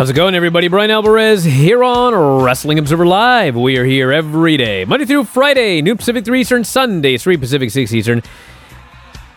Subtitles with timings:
[0.00, 0.68] How's it going, everybody?
[0.68, 3.54] Bryan Alvarez here on Wrestling Observer Live.
[3.54, 7.70] We are here every day, Monday through Friday, noon Pacific, 3 Eastern, Sunday, 3 Pacific,
[7.70, 8.22] 6 Eastern.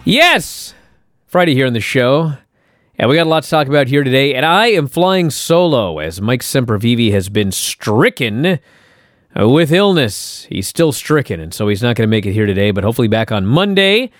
[0.05, 0.73] Yes,
[1.27, 2.37] Friday here on the show.
[2.97, 4.35] And we got a lot to talk about here today.
[4.35, 8.57] And I am flying solo as Mike Sempervive has been stricken
[9.35, 10.45] with illness.
[10.45, 13.09] He's still stricken, and so he's not going to make it here today, but hopefully
[13.09, 14.11] back on Monday.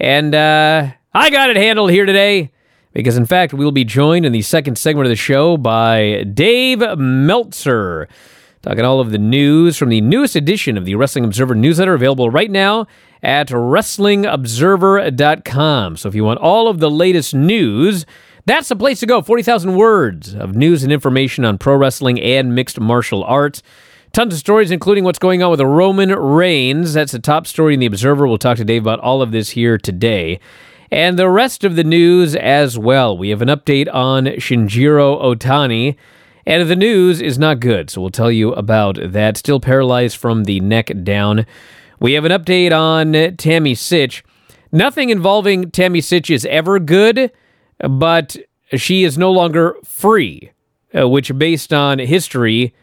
[0.00, 2.50] And uh, I got it handled here today
[2.92, 6.80] because, in fact, we'll be joined in the second segment of the show by Dave
[6.98, 8.08] Meltzer.
[8.62, 12.30] Talking all of the news from the newest edition of the Wrestling Observer newsletter, available
[12.30, 12.86] right now
[13.22, 15.96] at WrestlingObserver.com.
[15.96, 18.06] So if you want all of the latest news,
[18.46, 19.20] that's the place to go.
[19.20, 23.64] 40,000 words of news and information on pro wrestling and mixed martial arts.
[24.12, 26.92] Tons of stories, including what's going on with Roman Reigns.
[26.92, 28.26] That's the top story in the Observer.
[28.26, 30.38] We'll talk to Dave about all of this here today.
[30.92, 33.16] And the rest of the news as well.
[33.16, 35.96] We have an update on Shinjiro Ohtani.
[36.44, 39.38] And the news is not good, so we'll tell you about that.
[39.38, 41.46] Still paralyzed from the neck down.
[41.98, 44.22] We have an update on Tammy Sytch.
[44.70, 47.32] Nothing involving Tammy Sytch is ever good,
[47.78, 48.36] but
[48.74, 50.52] she is no longer free,
[50.94, 52.74] uh, which, based on history,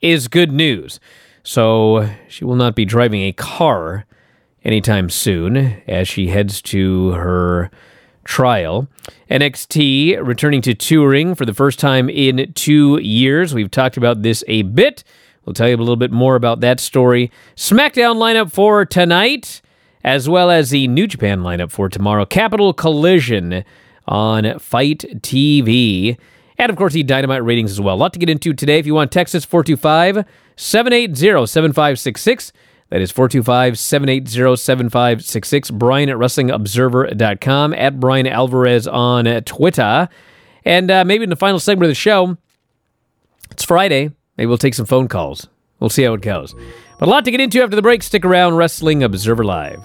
[0.00, 1.00] is good news.
[1.42, 4.06] So she will not be driving a car
[4.66, 7.70] anytime soon as she heads to her
[8.24, 8.88] trial.
[9.30, 13.54] NXT returning to touring for the first time in two years.
[13.54, 15.04] We've talked about this a bit.
[15.44, 17.30] We'll tell you a little bit more about that story.
[17.54, 19.62] SmackDown lineup for tonight,
[20.02, 22.26] as well as the New Japan lineup for tomorrow.
[22.26, 23.64] Capital Collision
[24.08, 26.18] on FITE TV.
[26.58, 27.94] And of course, the Dynamite ratings as well.
[27.94, 28.80] A lot to get into today.
[28.80, 30.24] If you want Texas 425
[30.56, 32.52] 780 7566.
[32.90, 35.70] That is 425 780 7566.
[35.72, 40.08] Bryan at WrestlingObserver.com, at Bryan Alvarez on Twitter.
[40.64, 42.36] And uh, maybe in the final segment of the show,
[43.50, 44.10] it's Friday.
[44.36, 45.48] Maybe we'll take some phone calls.
[45.80, 46.54] We'll see how it goes.
[46.98, 48.02] But a lot to get into after the break.
[48.02, 49.80] Stick around, Wrestling Observer Live.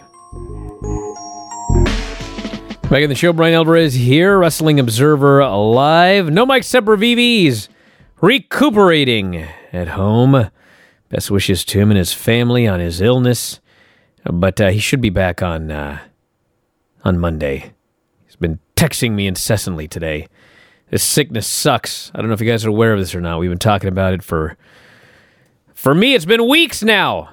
[2.89, 6.29] Back in the show, Bryan Alvarez here, Wrestling Observer Live.
[6.29, 7.69] No Mike Sempervives
[8.22, 10.51] recuperating at home.
[11.11, 13.59] Best wishes to him and his family on his illness,
[14.23, 15.99] but uh, he should be back on uh,
[17.03, 17.73] on Monday.
[18.25, 20.27] He's been texting me incessantly today.
[20.89, 22.11] This sickness sucks.
[22.16, 23.39] I don't know if you guys are aware of this or not.
[23.39, 24.55] We've been talking about it for
[25.73, 26.16] for me.
[26.16, 27.31] It's been weeks now.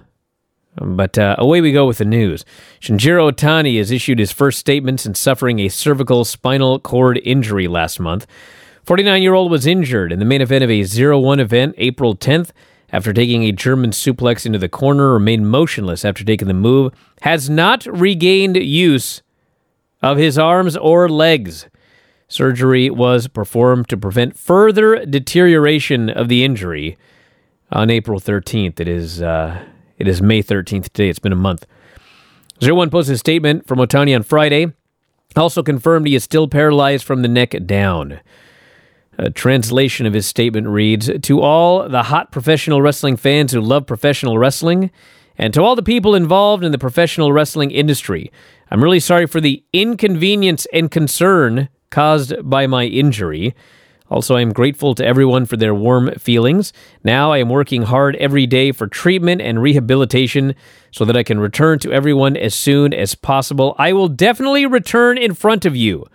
[0.75, 2.45] But uh, away we go with the news.
[2.81, 8.01] Shinjiro Ohtani has issued his first statement since suffering a cervical spinal cord injury last
[8.01, 8.27] month.
[8.85, 12.17] 49 year old was injured in the main event of a 0 1 event April
[12.17, 12.51] 10th
[12.93, 17.51] after taking a German suplex into the corner, remained motionless after taking the move, has
[17.51, 19.23] not regained use
[20.03, 21.67] of his arms or legs.
[22.29, 26.97] Surgery was performed to prevent further deterioration of the injury
[27.73, 28.81] on April 13th.
[28.81, 29.65] It is, uh,
[29.99, 31.09] it is May 13th today.
[31.09, 31.67] It's been a month.
[32.63, 34.73] Zero One posted a statement from Ohtani on Friday.
[35.37, 38.21] Also confirmed he is still paralyzed from the neck down.
[39.21, 43.85] A translation of his statement reads To all the hot professional wrestling fans who love
[43.85, 44.93] professional wrestling,
[45.37, 48.31] and to all the people involved in the professional wrestling industry,
[48.71, 53.57] I'm really sorry for the inconvenience and concern caused by my injury.
[54.09, 56.73] Also, I am grateful to everyone for their warm feelings.
[57.03, 60.55] Now I am working hard every day for treatment and rehabilitation
[60.93, 63.75] so that I can return to everyone as soon as possible.
[63.79, 66.07] I will definitely return in front of you.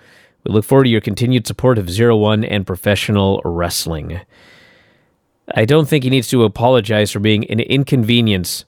[0.43, 4.19] We look forward to your continued support of Zero One and professional wrestling.
[5.55, 8.65] I don't think he needs to apologize for being an inconvenience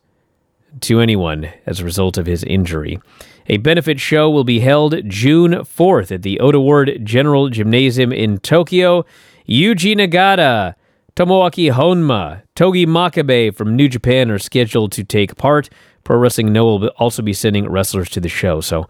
[0.81, 2.99] to anyone as a result of his injury.
[3.47, 8.39] A benefit show will be held June 4th at the Ota Ward General Gymnasium in
[8.39, 9.05] Tokyo.
[9.47, 10.75] Yuji Nagata,
[11.15, 15.69] Tomoaki Honma, Togi Makabe from New Japan are scheduled to take part.
[16.03, 18.61] Pro Wrestling Noah will also be sending wrestlers to the show.
[18.61, 18.87] So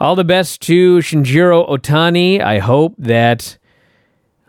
[0.00, 2.40] all the best to Shinjiro Ohtani.
[2.40, 3.58] I hope that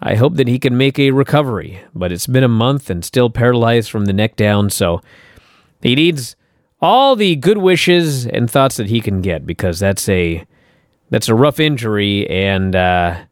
[0.02, 3.30] I hope that he can make a recovery, but it's been a month and still
[3.30, 5.02] paralyzed from the neck down, so
[5.82, 6.36] he needs
[6.82, 10.46] all the good wishes and thoughts that he can get because that's a
[11.10, 13.24] that's a rough injury and uh,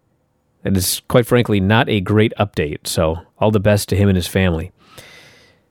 [0.64, 2.88] it is quite frankly not a great update.
[2.88, 4.72] So all the best to him and his family.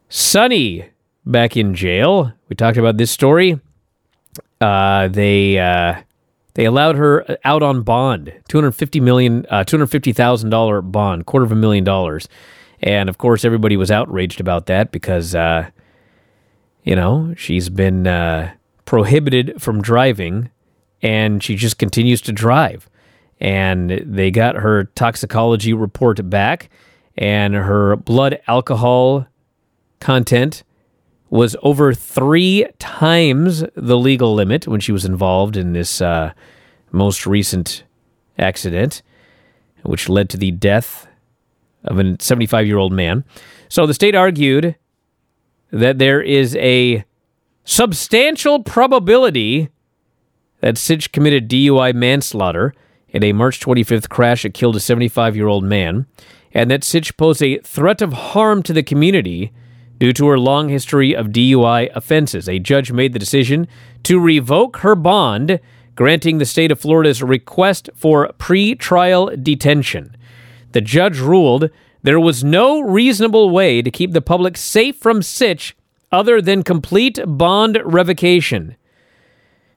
[0.08, 0.90] Sunny
[1.24, 2.32] back in jail.
[2.48, 3.60] We talked about this story.
[4.60, 6.02] Uh, they uh,
[6.54, 10.50] they allowed her out on bond, two hundred fifty million, uh, two hundred fifty thousand
[10.50, 12.28] dollar bond, quarter of a million dollars,
[12.80, 15.70] and of course everybody was outraged about that because, uh,
[16.84, 18.52] you know, she's been uh,
[18.84, 20.50] prohibited from driving,
[21.00, 22.88] and she just continues to drive,
[23.40, 26.68] and they got her toxicology report back,
[27.16, 29.26] and her blood alcohol
[30.00, 30.64] content
[31.32, 36.30] was over three times the legal limit when she was involved in this uh,
[36.90, 37.84] most recent
[38.38, 39.00] accident,
[39.82, 41.06] which led to the death
[41.84, 43.24] of a 75 year old man.
[43.70, 44.76] So the state argued
[45.70, 47.02] that there is a
[47.64, 49.70] substantial probability
[50.60, 52.74] that Sytch committed DUI manslaughter
[53.08, 56.04] in a March 25th crash that killed a 75 year old man,
[56.52, 59.50] and that Sytch posed a threat of harm to the community
[60.02, 62.48] due to her long history of DUI offenses.
[62.48, 63.68] A judge made the decision
[64.02, 65.60] to revoke her bond,
[65.94, 70.16] granting the state of Florida's request for pre-trial detention.
[70.72, 71.70] The judge ruled
[72.02, 75.74] there was no reasonable way to keep the public safe from Sytch
[76.10, 78.74] other than complete bond revocation.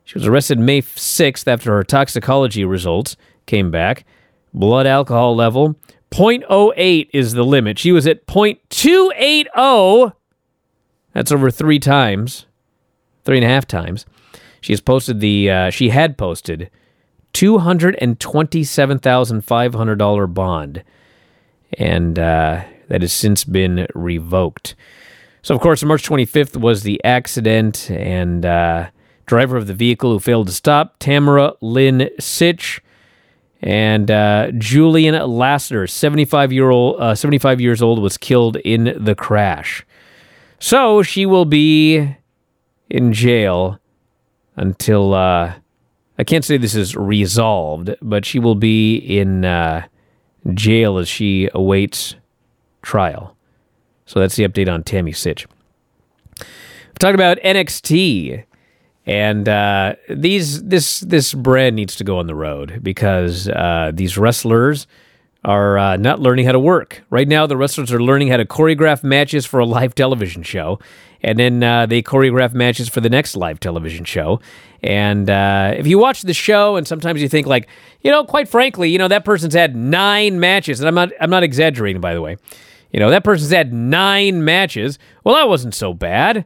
[0.06, 4.06] She was arrested May 6th after her toxicology results came back.
[4.56, 5.76] Blood alcohol level
[6.16, 7.78] 0.08 is the limit.
[7.78, 10.14] She was at 0.280.
[11.12, 12.46] That's over three times,
[13.26, 14.06] three and a half times.
[14.62, 15.50] She has posted the.
[15.50, 16.70] Uh, she had posted
[17.34, 20.84] two hundred and twenty-seven thousand five hundred dollar bond,
[21.78, 24.74] and uh, that has since been revoked.
[25.42, 28.90] So, of course, March 25th was the accident, and uh,
[29.26, 32.80] driver of the vehicle who failed to stop, Tamara Lynn Sytch,
[33.66, 39.16] and uh, Julian Lassiter, 75 year old, uh, 75 years old, was killed in the
[39.16, 39.84] crash.
[40.60, 42.16] So she will be
[42.92, 43.80] in jail
[44.56, 45.56] until uh,
[46.20, 49.88] I can't say this is resolved, but she will be in uh,
[50.54, 52.16] jail as she awaits
[52.84, 53.36] trial.
[54.06, 55.48] So that's the update on Tammy Sytch.
[56.38, 58.44] We're talking about NXT
[59.06, 64.18] and uh, these this this brand needs to go on the road because uh, these
[64.18, 64.88] wrestlers
[65.44, 67.46] are uh, not learning how to work right now.
[67.46, 70.80] The wrestlers are learning how to choreograph matches for a live television show,
[71.22, 74.40] and then uh, they choreograph matches for the next live television show.
[74.82, 77.68] And uh, if you watch the show, and sometimes you think like,
[78.02, 81.30] you know, quite frankly, you know that person's had nine matches, and I'm not I'm
[81.30, 82.38] not exaggerating by the way.
[82.92, 84.98] You know that person's had nine matches.
[85.24, 86.44] Well, that wasn't so bad.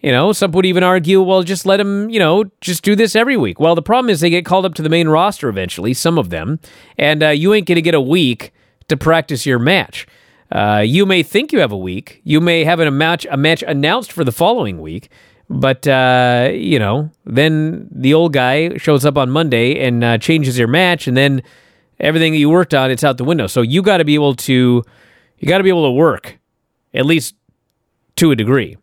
[0.00, 3.14] You know, some would even argue, well, just let them, you know, just do this
[3.14, 3.60] every week.
[3.60, 6.30] Well, the problem is they get called up to the main roster eventually, some of
[6.30, 6.58] them,
[6.96, 8.52] and uh, you ain't going to get a week
[8.88, 10.06] to practice your match.
[10.50, 12.22] Uh, you may think you have a week.
[12.24, 15.10] You may have a match a match announced for the following week,
[15.48, 20.58] but uh, you know, then the old guy shows up on Monday and uh, changes
[20.58, 21.42] your match, and then
[22.00, 23.46] everything that you worked on it's out the window.
[23.46, 24.82] So you got to be able to,
[25.38, 26.38] you got to be able to work,
[26.94, 27.34] at least
[28.16, 28.76] to a degree.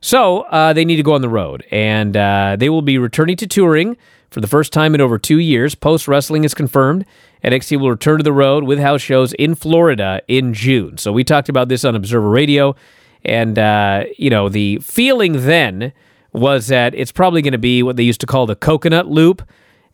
[0.00, 3.36] So uh, they need to go on the road, and uh, they will be returning
[3.36, 3.96] to touring
[4.30, 5.74] for the first time in over two years.
[5.74, 7.04] Post wrestling is confirmed.
[7.44, 10.98] NXT will return to the road with house shows in Florida in June.
[10.98, 12.76] So we talked about this on Observer Radio,
[13.24, 15.92] and uh, you know the feeling then
[16.32, 19.42] was that it's probably going to be what they used to call the coconut loop,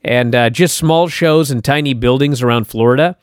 [0.02, 3.16] and uh, just small shows in tiny buildings around Florida.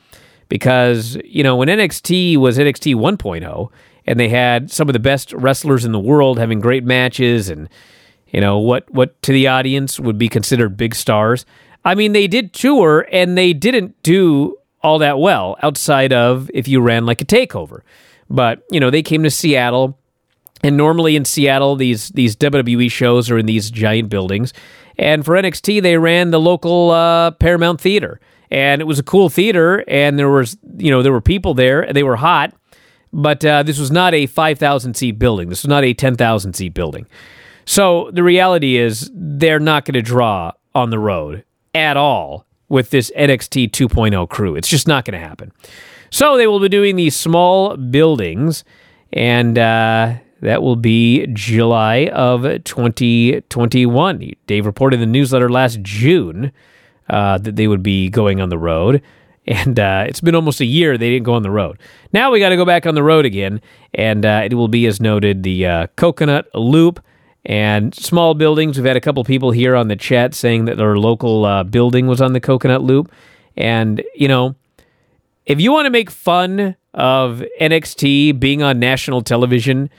[0.49, 3.71] Because you know when NXT was NXT 1.0
[4.05, 7.69] and they had some of the best wrestlers in the world having great matches and
[8.27, 11.45] you know what what to the audience would be considered big stars.
[11.83, 16.67] I mean, they did tour and they didn't do all that well outside of if
[16.67, 17.81] you ran like a takeover.
[18.29, 19.97] But, you know, they came to Seattle
[20.63, 24.53] and normally in Seattle these these WWE shows are in these giant buildings.
[24.97, 28.19] And for NXT they ran the local uh, Paramount Theater.
[28.49, 31.81] And it was a cool theater and there was, you know, there were people there
[31.81, 32.53] and they were hot
[33.13, 35.49] but uh, this was not a 5,000 seat building.
[35.49, 37.07] This was not a 10,000 seat building.
[37.65, 41.43] So the reality is they're not going to draw on the road
[41.75, 44.55] at all with this NXT 2.0 crew.
[44.55, 45.51] It's just not going to happen.
[46.09, 48.63] So they will be doing these small buildings,
[49.13, 54.33] and uh, that will be July of 2021.
[54.47, 56.51] Dave reported in the newsletter last June
[57.09, 59.01] uh, that they would be going on the road
[59.51, 61.77] and uh, it's been almost a year they didn't go on the road.
[62.13, 63.59] Now we got to go back on the road again,
[63.93, 67.03] and uh, it will be as noted the uh, Coconut Loop
[67.43, 68.77] and small buildings.
[68.77, 72.07] We've had a couple people here on the chat saying that their local uh, building
[72.07, 73.11] was on the Coconut Loop,
[73.57, 74.55] and you know,
[75.45, 79.89] if you want to make fun of NXT being on national television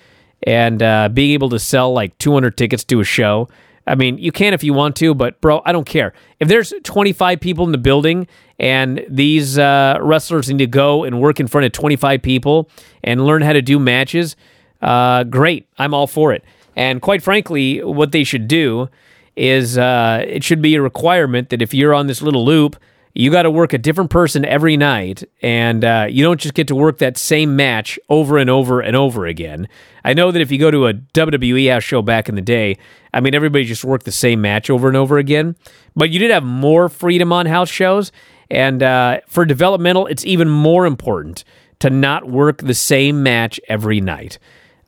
[0.44, 3.48] and uh, being able to sell like 200 tickets to a show.
[3.86, 6.12] I mean, you can if you want to, but bro, I don't care.
[6.40, 11.20] If there's 25 people in the building and these uh, wrestlers need to go and
[11.20, 12.70] work in front of 25 people
[13.02, 14.36] and learn how to do matches,
[14.80, 15.66] uh, great.
[15.78, 16.44] I'm all for it.
[16.76, 18.88] And quite frankly, what they should do
[19.36, 22.76] is uh, it should be a requirement that if you're on this little loop
[23.14, 26.68] you got to work a different person every night, and uh, you don't just get
[26.68, 29.68] to work that same match over and over and over again.
[30.04, 32.78] I know that if you go to a WWE house show back in the day,
[33.12, 35.56] I mean, everybody just worked the same match over and over again,
[35.94, 38.12] but you did have more freedom on house shows.
[38.50, 41.44] And uh, for developmental, it's even more important
[41.80, 44.38] to not work the same match every night.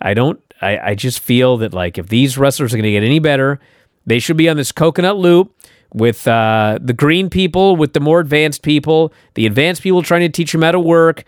[0.00, 3.02] I don't, I, I just feel that, like, if these wrestlers are going to get
[3.02, 3.60] any better,
[4.06, 5.54] they should be on this coconut loop
[5.94, 10.28] with uh, the green people, with the more advanced people, the advanced people trying to
[10.28, 11.24] teach them how to work,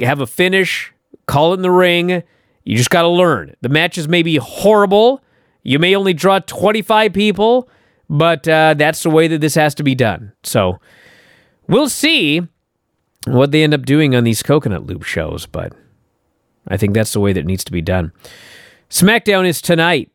[0.00, 0.92] have a finish,
[1.26, 2.22] call it in the ring.
[2.64, 3.54] You just got to learn.
[3.60, 5.22] The matches may be horrible.
[5.62, 7.68] You may only draw 25 people,
[8.08, 10.32] but uh, that's the way that this has to be done.
[10.42, 10.80] So
[11.68, 12.40] we'll see
[13.26, 15.72] what they end up doing on these coconut loop shows, but
[16.68, 18.12] I think that's the way that it needs to be done.
[18.88, 20.10] SmackDown is tonight.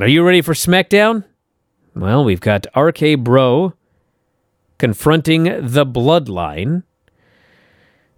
[0.00, 1.24] Are you ready for SmackDown?
[1.94, 3.74] Well, we've got RK Bro
[4.78, 6.82] confronting the Bloodline.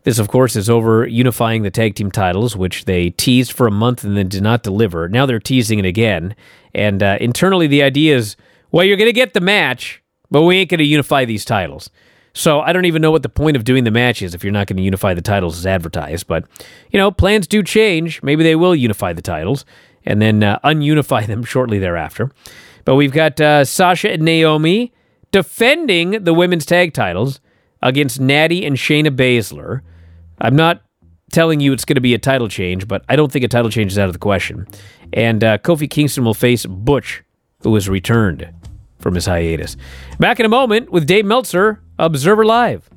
[0.05, 3.73] This, of course, is over unifying the tag team titles, which they teased for a
[3.73, 5.09] month and then did not deliver.
[5.09, 6.35] Now they're teasing it again.
[6.75, 8.37] And uh, internally, the idea is
[8.71, 11.91] well, you're going to get the match, but we ain't going to unify these titles.
[12.33, 14.53] So I don't even know what the point of doing the match is if you're
[14.53, 16.27] not going to unify the titles as advertised.
[16.27, 16.45] But,
[16.91, 18.23] you know, plans do change.
[18.23, 19.65] Maybe they will unify the titles
[20.05, 22.31] and then uh, ununify them shortly thereafter.
[22.87, 24.95] But we've got uh, Sasha and Naomi
[25.33, 27.41] defending the women's tag titles
[27.83, 29.81] against Natty and Shayna Baszler.
[30.41, 30.83] I'm not
[31.33, 33.71] telling you it's going to be a title change, but I don't think a title
[33.71, 34.67] change is out of the question.
[35.13, 37.25] And uh, Kofi Kingston will face Butch,
[37.63, 38.49] who has returned
[39.01, 39.77] from his hiatus.
[40.21, 42.89] Back in a moment with Dave Meltzer, Observer Live.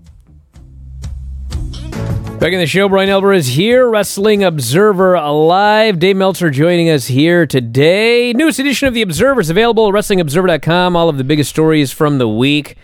[2.39, 5.99] Back in the show, Bryan is here, Wrestling Observer Live.
[5.99, 8.31] Dave Meltzer joining us here today.
[8.31, 10.95] Newest edition of The Observer is available at WrestlingObserver.com.
[10.95, 12.77] All of the biggest stories from the week.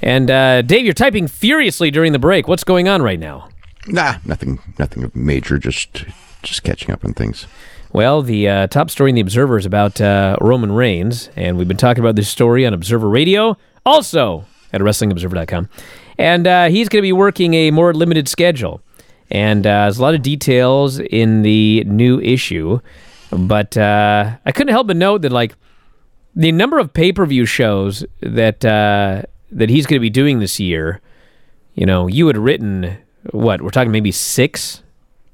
[0.00, 2.46] And uh, Dave, you're typing furiously during the break.
[2.46, 3.48] What's going on right now?
[3.88, 5.58] Nah, nothing, nothing major.
[5.58, 6.04] Just,
[6.44, 7.48] just catching up on things.
[7.92, 11.66] Well, the uh, top story in The Observer is about uh, Roman Reigns, and we've
[11.66, 15.68] been talking about this story on Observer Radio, also at WrestlingObserver.com.
[16.16, 18.80] And uh, he's going to be working a more limited schedule.
[19.30, 22.80] And uh, there's a lot of details in the new issue,
[23.30, 25.54] but uh, I couldn't help but note that like
[26.34, 29.22] the number of pay per view shows that uh,
[29.52, 31.00] that he's going to be doing this year.
[31.74, 32.98] You know, you had written
[33.30, 34.82] what we're talking maybe six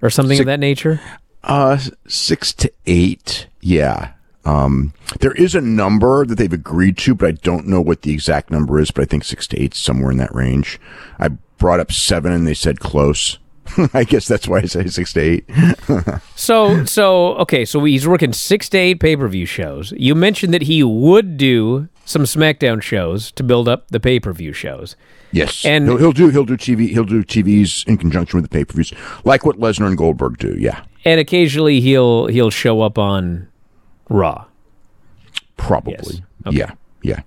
[0.03, 1.01] or something Six- of that nature.
[1.43, 3.47] Uh, six to eight.
[3.61, 4.13] Yeah.
[4.45, 8.13] Um, there is a number that they've agreed to, but I don't know what the
[8.13, 8.91] exact number is.
[8.91, 10.79] But I think six to eight, somewhere in that range.
[11.19, 13.39] I brought up seven, and they said close.
[13.95, 15.45] I guess that's why I say six to eight.
[16.39, 19.93] So, so okay, so he's working six to eight pay per view shows.
[19.97, 24.33] You mentioned that he would do some SmackDown shows to build up the pay per
[24.33, 24.97] view shows.
[25.33, 28.55] Yes, And- he'll, he'll do he'll do TV he'll do TVs in conjunction with the
[28.55, 28.93] pay per views,
[29.25, 30.55] like what Lesnar and Goldberg do.
[30.59, 33.49] Yeah, and occasionally he'll he'll show up on
[34.09, 34.45] Raw.
[35.57, 35.95] probably.
[35.97, 36.21] Yes.
[36.47, 36.57] Okay.
[36.59, 36.71] Yeah,
[37.03, 37.21] yeah.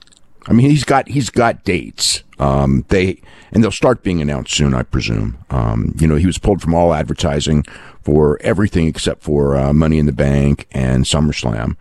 [0.49, 2.23] I mean, he's got he's got dates.
[2.39, 5.37] Um, they and they'll start being announced soon, I presume.
[5.51, 7.63] Um, you know, he was pulled from all advertising
[8.01, 11.75] for everything except for uh, Money in the Bank and SummerSlam,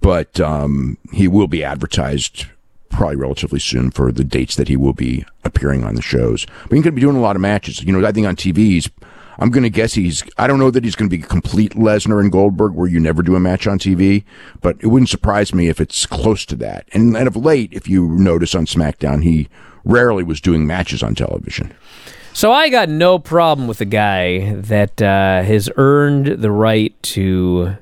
[0.00, 2.46] but um, he will be advertised
[2.88, 6.44] probably relatively soon for the dates that he will be appearing on the shows.
[6.64, 7.82] But he's going to be doing a lot of matches.
[7.84, 8.90] You know, I think on TV he's.
[9.40, 10.22] I'm going to guess he's.
[10.38, 13.00] I don't know that he's going to be a complete Lesnar and Goldberg, where you
[13.00, 14.24] never do a match on TV,
[14.60, 16.86] but it wouldn't surprise me if it's close to that.
[16.92, 19.48] And, and of late, if you notice on SmackDown, he
[19.84, 21.72] rarely was doing matches on television.
[22.32, 27.76] So I got no problem with a guy that uh, has earned the right to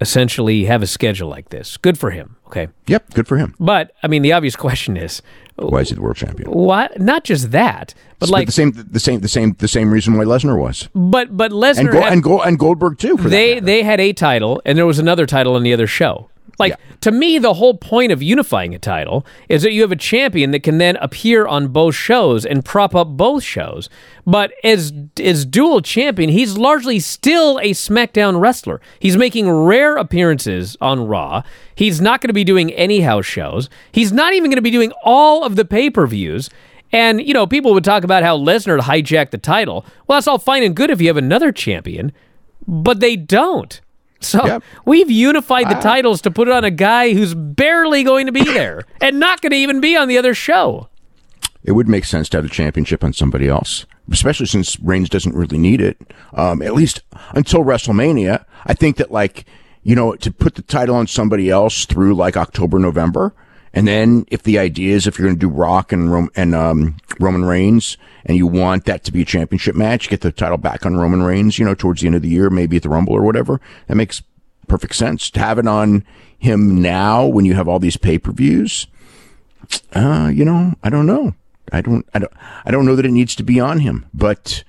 [0.00, 1.76] essentially have a schedule like this.
[1.76, 2.33] Good for him.
[2.46, 3.54] Okay, Yep, good for him.
[3.58, 5.22] but I mean, the obvious question is,
[5.56, 6.50] Why is he the world champion?
[6.50, 7.00] what?
[7.00, 10.16] Not just that, but But like, the same, the same, the same, the same reason
[10.16, 13.16] why Lesnar was, but but and Lesnar Go, had- and, Go, and Goldberg too.
[13.16, 15.86] For they that they had a title and there was another title on the other
[15.86, 16.28] show.
[16.58, 16.76] Like Yeah.
[17.00, 20.50] to me, the whole point of unifying a title is that you have a champion
[20.52, 23.88] that can then appear on both shows and prop up both shows.
[24.26, 24.92] But as
[25.22, 28.80] as dual champion, he's largely still a SmackDown wrestler.
[29.00, 31.42] He's making rare appearances on Raw.
[31.74, 33.68] He's not going to be doing any house shows.
[33.92, 36.50] He's not even going to be doing all of the pay per views.
[36.92, 39.84] And, you know, people would talk about how Lesnar hijacked the title.
[40.06, 42.12] Well, that's all fine and good if you have another champion,
[42.68, 43.80] but they don't.
[44.24, 44.62] So Yep.
[44.84, 48.44] we've unified the titles to put it on a guy who's barely going to be
[48.58, 50.88] there and not going to even be on the other show.
[51.62, 55.34] it would make sense to have the championship on somebody else, especially since Reigns doesn't
[55.34, 55.98] really need it,
[56.34, 57.00] um, at least
[57.32, 58.44] until WrestleMania.
[58.66, 59.44] I think that like,
[59.82, 63.34] you know, to put the title on somebody else through like October, November,
[63.74, 66.54] And then if the idea is if you're going to do Rock and Rom- and
[66.54, 70.56] um, Roman Reigns, and you want that to be a championship match, get the title
[70.56, 72.88] back on Roman Reigns, you know, towards the end of the year, maybe at the
[72.88, 73.60] Rumble or whatever.
[73.88, 74.22] That makes
[74.68, 75.28] perfect sense.
[75.30, 76.04] To have it on
[76.38, 78.86] him now when you have all these pay per views,
[79.92, 81.34] uh, you know, I don't know.
[81.72, 82.32] I don't, I don't,
[82.64, 84.62] I don't know that it needs to be on him, but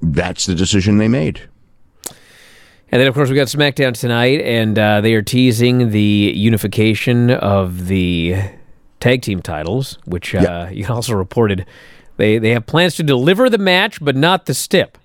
[0.00, 1.48] that's the decision they made.
[2.90, 7.30] And then, of course, we got SmackDown tonight, and uh, they are teasing the unification
[7.30, 8.36] of the
[9.00, 11.66] tag team titles, which uh, you also reported
[12.16, 14.98] they they have plans to deliver the match, but not the stip.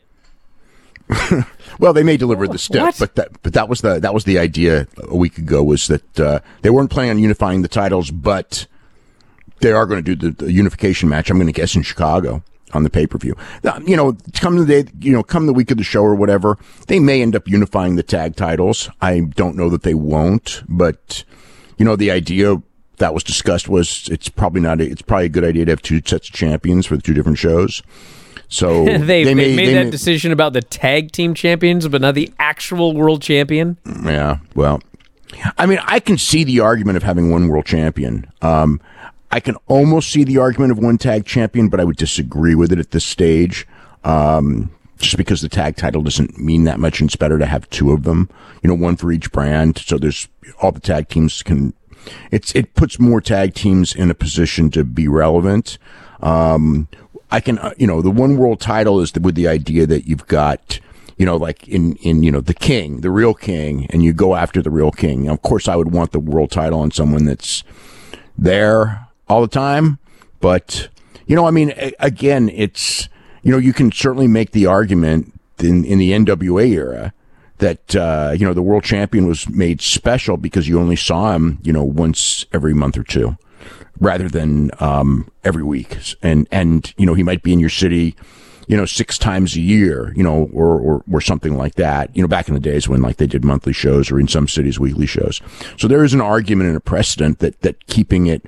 [1.80, 3.00] Well, they may deliver the stip, What?
[3.00, 6.20] but that but that was the that was the idea a week ago was that
[6.20, 8.68] uh, they weren't planning on unifying the titles, but
[9.60, 11.32] they are going to do the, the unification match.
[11.32, 13.36] I'm going to guess in Chicago on the pay per view.
[13.86, 16.58] You know, come the day, you know, come the week of the show or whatever,
[16.88, 18.90] they may end up unifying the tag titles.
[19.02, 21.24] I don't know that they won't, but
[21.78, 22.62] you know, the idea
[22.98, 24.80] that was discussed was it's probably not.
[24.80, 27.14] A, it's probably a good idea to have two sets of champions for the two
[27.14, 27.82] different shows.
[28.50, 32.02] So they, they, may- made they that may- decision about the tag team champions, but
[32.02, 33.78] not the actual world champion.
[34.04, 34.80] Yeah, well,
[35.58, 38.32] I mean, I can see the argument of having one world champion.
[38.44, 38.80] Um,
[39.34, 42.72] I can almost see the argument of one tag champion, but I would disagree with
[42.72, 43.68] it at this stage.
[44.04, 47.68] Um, just because the tag title doesn't mean that much, and it's better to have
[47.72, 48.30] two of them.
[48.62, 50.28] You know, one for each brand, so there's
[50.62, 51.74] all the tag teams can.
[52.30, 55.80] It's it puts more tag teams in a position to be relevant.
[56.22, 56.88] Um,
[57.32, 60.08] I can, uh, you know, the one world title is the, with the idea that
[60.08, 60.80] you've got,
[61.18, 64.36] you know, like in, in, you know, the king, the real king, and you go
[64.36, 65.28] after the real king.
[65.28, 67.64] Of course, I would want the world title on someone that's
[68.38, 70.00] there all the time.
[70.40, 70.90] But,
[71.26, 73.10] you know, I mean, again, it's,
[73.42, 77.14] you know, you can certainly make the argument in, in the NWA era
[77.58, 81.60] that, uh, you know, the world champion was made special because you only saw him,
[81.64, 83.38] you know, once every month or two
[84.00, 85.98] rather than um, every week.
[86.22, 88.16] And and you know he might be in your city,
[88.68, 92.16] you know, six times a year, you know, or or, or something like that.
[92.16, 94.48] You know, back in the days when like they did monthly shows or in some
[94.48, 95.42] cities weekly shows.
[95.78, 98.46] So there is an argument and a precedent that that keeping it.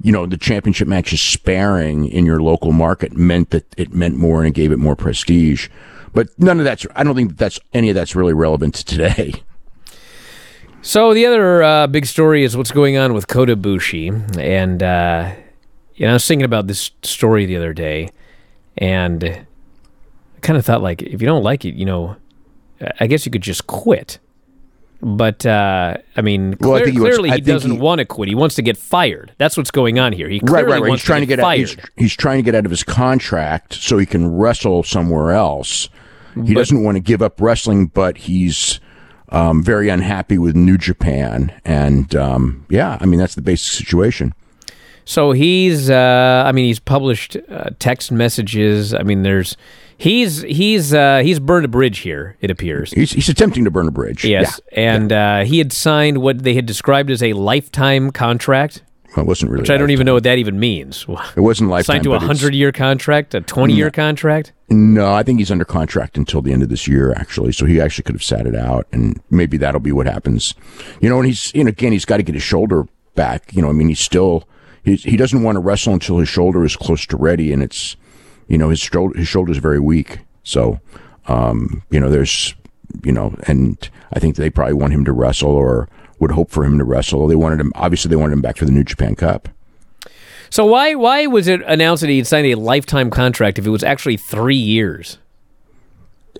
[0.00, 4.38] You know, the championship matches sparing in your local market meant that it meant more
[4.40, 5.68] and it gave it more prestige.
[6.14, 9.34] But none of that's, I don't think that's any of that's really relevant to today.
[10.80, 15.34] So the other uh, big story is what's going on with Kota Ibushi, and uh,
[15.96, 18.10] you know, I was thinking about this story the other day,
[18.76, 22.16] and I kind of thought like, if you don't like it, you know,
[23.00, 24.20] I guess you could just quit.
[25.00, 27.78] But uh, I mean, Well, I clear- think he wants- clearly I he doesn't he-
[27.78, 28.28] want to quit.
[28.28, 29.32] He wants to get fired.
[29.38, 30.28] That's what's going on here.
[30.28, 30.88] He clearly right, right, right.
[30.88, 31.58] wants He's trying to get, out, fired.
[31.60, 35.88] he's, he's trying to get out of his contract so he can wrestle somewhere else.
[36.44, 38.78] He doesn't want to give up wrestling, but he's
[39.30, 44.34] um, very unhappy with New Japan, and um, yeah, I mean that's the basic situation.
[45.08, 48.92] So he's, uh, I mean, he's published uh, text messages.
[48.92, 49.56] I mean, there's,
[49.96, 52.36] he's, he's, uh, he's burned a bridge here.
[52.42, 52.92] It appears.
[52.92, 54.22] He's, he's attempting to burn a bridge.
[54.22, 54.78] Yes, yeah.
[54.94, 58.82] and uh, he had signed what they had described as a lifetime contract,
[59.16, 59.62] Well, it wasn't really.
[59.62, 61.06] which I don't even know what that even means.
[61.34, 61.94] It wasn't lifetime.
[61.94, 64.52] Signed to a hundred-year contract, a twenty-year contract.
[64.68, 67.52] No, I think he's under contract until the end of this year, actually.
[67.52, 70.52] So he actually could have sat it out, and maybe that'll be what happens.
[71.00, 73.54] You know, and he's, you know, again, he's got to get his shoulder back.
[73.54, 74.46] You know, I mean, he's still,
[74.82, 77.96] he's, he doesn't want to wrestle until his shoulder is close to ready, and it's,
[78.48, 80.20] you know, his shoulder, his shoulder is very weak.
[80.42, 80.80] So,
[81.26, 82.54] um, you know, there's,
[83.04, 85.88] you know, and I think they probably want him to wrestle or
[86.18, 87.26] would hope for him to wrestle.
[87.26, 89.48] They wanted him, obviously, they wanted him back for the New Japan Cup.
[90.50, 93.70] So why why was it announced that he had signed a lifetime contract if it
[93.70, 95.18] was actually three years?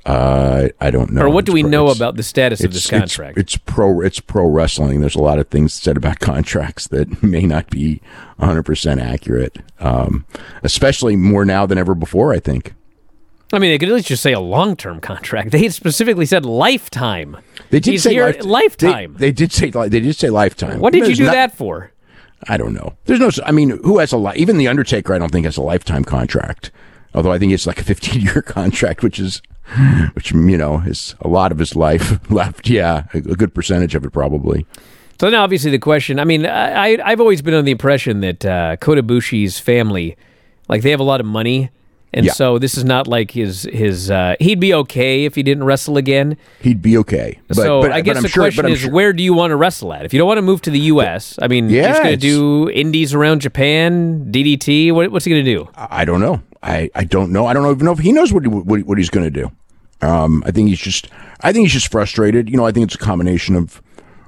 [0.09, 1.23] Uh, I don't know.
[1.23, 3.37] Or what do we pro- know about the status of this contract?
[3.37, 4.01] It's, pro.
[4.01, 5.01] It's pro wrestling.
[5.01, 8.01] There's a lot of things said about contracts that may not be
[8.37, 9.59] 100 percent accurate.
[9.81, 10.25] Um,
[10.63, 12.33] especially more now than ever before.
[12.33, 12.75] I think
[13.53, 15.51] I mean, they could at least just say a long-term contract.
[15.53, 17.37] They specifically said lifetime.
[17.71, 19.15] they did He's say life- lifetime.
[19.19, 20.81] They, they did say they did say lifetime.
[20.81, 21.93] what did you do not- that for?
[22.49, 22.95] I don't know.
[23.07, 23.31] There's no.
[23.45, 25.13] I mean, who has a li- even the Undertaker?
[25.13, 26.71] I don't think has a lifetime contract.
[27.15, 29.43] Although I think it's like a 15 year contract, which is,
[30.15, 32.69] which you know is a lot of his life left.
[32.69, 34.67] Yeah, a, good percentage of it probably.
[35.21, 36.21] So now, obviously, the question.
[36.21, 40.17] I mean, I, I've always been under the impression that uh, Kota Ibushi's family,
[40.69, 41.71] like they have a lot of money,
[42.13, 42.33] and Yeah.
[42.33, 44.11] so this is not like his his.
[44.11, 46.37] Uh, he'd be okay if he didn't wrestle again.
[46.61, 47.39] He'd be okay.
[47.49, 49.35] But, so but, I guess but I'm the sure, question is, sure- where do you
[49.35, 50.05] want to wrestle at?
[50.05, 52.15] If you don't want to move to the U.S., I mean, you're Yeah, just going
[52.15, 54.93] to do indies around Japan, DDT.
[54.93, 55.69] What, what's he going to do?
[55.77, 56.43] I don't know.
[56.63, 57.47] I, I don't know.
[57.47, 59.51] I don't even know if he knows what he, what, what he's going to do.
[60.01, 61.09] Um, I think he's just
[61.41, 62.49] I think he's just frustrated.
[62.49, 63.83] You know, I think it's a combination of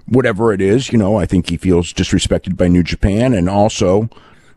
[0.07, 3.33] whatever it is, you know, I think he feels disrespected by New Japan.
[3.33, 4.09] And also,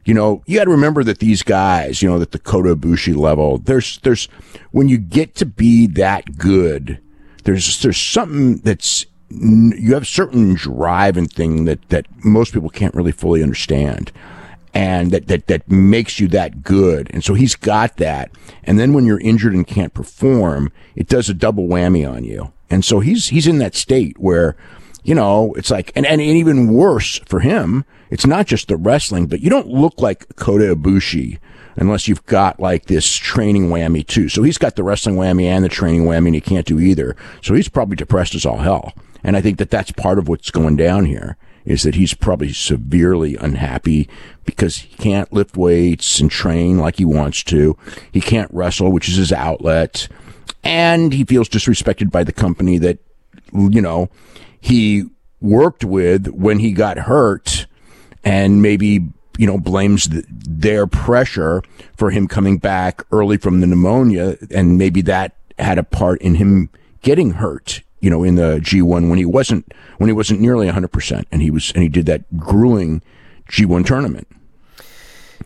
[0.05, 3.15] you know, you got to remember that these guys, you know, that the Kota Ibushi
[3.15, 4.25] level, there's, there's,
[4.71, 6.99] when you get to be that good,
[7.43, 12.93] there's, there's something that's, you have certain drive and thing that, that most people can't
[12.93, 14.11] really fully understand.
[14.73, 17.09] And that, that, that makes you that good.
[17.13, 18.31] And so he's got that.
[18.63, 22.51] And then when you're injured and can't perform, it does a double whammy on you.
[22.69, 24.55] And so he's, he's in that state where,
[25.03, 29.27] you know, it's like, and, and even worse for him, it's not just the wrestling,
[29.27, 31.39] but you don't look like Kota Ibushi
[31.75, 34.29] unless you've got like this training whammy too.
[34.29, 37.15] So he's got the wrestling whammy and the training whammy and he can't do either.
[37.41, 38.93] So he's probably depressed as all hell.
[39.23, 42.51] And I think that that's part of what's going down here is that he's probably
[42.51, 44.09] severely unhappy
[44.45, 47.77] because he can't lift weights and train like he wants to.
[48.11, 50.09] He can't wrestle, which is his outlet.
[50.63, 52.99] And he feels disrespected by the company that,
[53.53, 54.09] you know,
[54.63, 55.03] he
[55.41, 57.67] worked with when he got hurt
[58.23, 61.61] and maybe, you know, blames the, their pressure
[61.97, 64.37] for him coming back early from the pneumonia.
[64.49, 66.69] And maybe that had a part in him
[67.01, 71.25] getting hurt you know, in the G1 when he wasn't when he wasn't nearly 100%
[71.31, 73.01] and he was and he did that grueling
[73.49, 74.27] G1 tournament.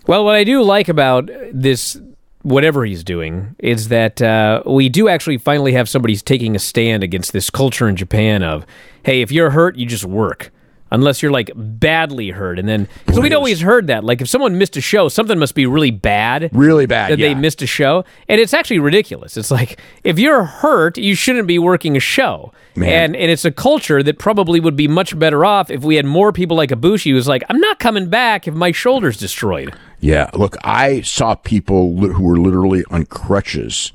[0.08, 1.99] Well, what I do like about this
[2.47, 7.03] whatever he's doing is that uh, we do actually finally have somebody taking a stand
[7.03, 8.65] against this culture in Japan of,
[9.03, 10.49] hey, if you're hurt, you just work
[10.91, 12.60] unless you're like badly hurt.
[12.60, 15.56] And then, because we'd always heard that, like if someone missed a show, something must
[15.56, 16.50] be really bad.
[16.54, 17.12] Really bad.
[17.12, 17.30] That yeah.
[17.30, 18.06] they missed a show.
[18.28, 19.38] And it's actually ridiculous.
[19.38, 22.52] It's like, if you're hurt, you shouldn't be working a show.
[22.76, 22.89] Man.
[22.89, 26.06] And, and it's a culture that probably would be much better off if we had
[26.06, 29.73] more people like Ibushi who's like, I'm not coming back if my shoulder's destroyed.
[30.00, 30.30] Yeah.
[30.34, 33.91] Look, I saw people who were literally on crutches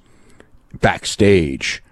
[0.81, 1.83] backstage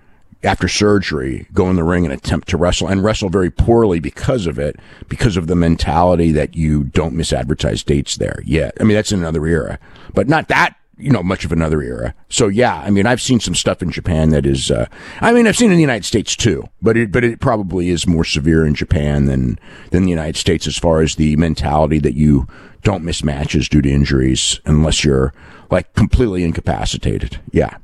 [0.42, 4.46] after surgery, go in the ring and attempt to wrestle and wrestle very poorly because
[4.46, 4.76] of it,
[5.08, 8.72] because of the mentality that you don't misadvertise dates there yet.
[8.80, 9.78] I mean, that's in another era,
[10.14, 12.14] but not that, you know, much of another era.
[12.28, 14.86] So yeah, I mean, I've seen some stuff in Japan that is, uh,
[15.20, 18.06] I mean, I've seen in the United States too, but it, but it probably is
[18.06, 19.58] more severe in Japan than,
[19.90, 22.46] than the United States as far as the mentality that you
[22.82, 25.34] don't miss matches due to injuries unless you're
[25.70, 27.38] like completely incapacitated.
[27.52, 27.76] Yeah.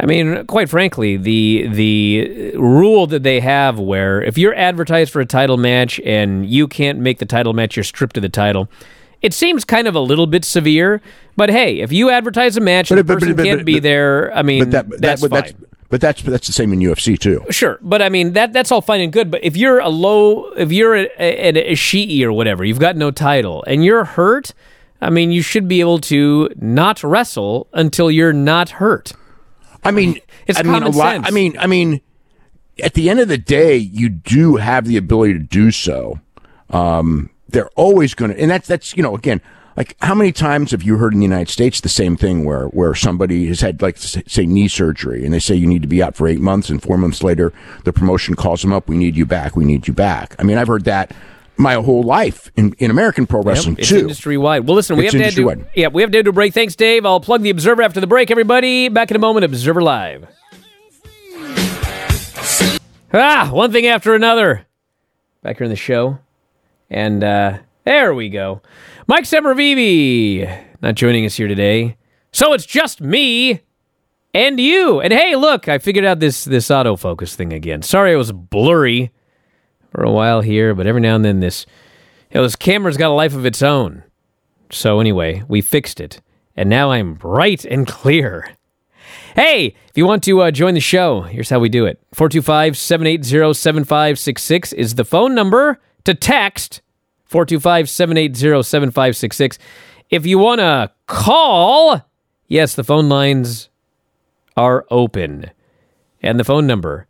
[0.00, 5.20] I mean, quite frankly, the the rule that they have where if you're advertised for
[5.20, 8.68] a title match and you can't make the title match, you're stripped of the title.
[9.20, 11.02] It seems kind of a little bit severe,
[11.36, 13.78] but hey, if you advertise a match and but, the person but, but, can't be
[13.78, 15.42] there, I mean, that, that's that, fine.
[15.42, 15.52] That's,
[15.90, 17.44] but that's that's the same in UFC too.
[17.50, 19.30] Sure, but I mean that that's all fine and good.
[19.30, 23.62] But if you're a low, if you're a, Ishii or whatever, you've got no title
[23.66, 24.54] and you're hurt.
[25.02, 29.12] I mean, you should be able to not wrestle until you're not hurt.
[29.84, 31.14] I mean, it's I mean, a lot.
[31.14, 31.26] Sense.
[31.26, 32.00] I mean, I mean,
[32.82, 36.20] at the end of the day, you do have the ability to do so.
[36.70, 39.40] Um, they're always going to, and that's that's you know, again,
[39.76, 42.66] like how many times have you heard in the United States the same thing where
[42.66, 46.02] where somebody has had like say knee surgery and they say you need to be
[46.02, 47.52] out for eight months and four months later
[47.84, 50.34] the promotion calls them up, we need you back, we need you back.
[50.38, 51.12] I mean, I've heard that
[51.60, 53.98] my whole life in, in American pro wrestling yep, it's too.
[53.98, 54.66] Industry wide.
[54.66, 56.54] Well, listen, we it's have to to yeah, we have to do a break.
[56.54, 57.04] Thanks, Dave.
[57.04, 58.30] I'll plug the Observer after the break.
[58.30, 59.44] Everybody, back in a moment.
[59.44, 60.26] Observer Live.
[63.12, 64.66] Ah, one thing after another.
[65.42, 66.18] Back here in the show,
[66.88, 68.62] and uh, there we go.
[69.06, 71.96] Mike Sempervive not joining us here today,
[72.32, 73.60] so it's just me
[74.32, 75.00] and you.
[75.00, 77.82] And hey, look, I figured out this this autofocus thing again.
[77.82, 79.12] Sorry, it was blurry
[79.90, 81.66] for a while here, but every now and then this,
[82.30, 84.04] you know, this camera's got a life of its own.
[84.70, 86.20] So anyway, we fixed it,
[86.56, 88.54] and now I'm bright and clear.
[89.34, 92.76] Hey, if you want to uh, join the show, here's how we do it 425
[92.76, 96.82] 780 7566 is the phone number to text
[97.24, 99.58] 425 780 7566.
[100.10, 102.04] If you want to call,
[102.48, 103.68] yes, the phone lines
[104.56, 105.50] are open.
[106.22, 107.06] And the phone number